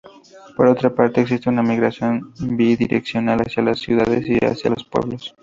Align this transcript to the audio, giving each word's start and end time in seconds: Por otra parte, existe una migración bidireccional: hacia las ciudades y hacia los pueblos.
Por 0.57 0.65
otra 0.65 0.89
parte, 0.95 1.21
existe 1.21 1.47
una 1.47 1.61
migración 1.61 2.33
bidireccional: 2.39 3.41
hacia 3.41 3.61
las 3.61 3.77
ciudades 3.81 4.25
y 4.27 4.43
hacia 4.43 4.71
los 4.71 4.83
pueblos. 4.83 5.35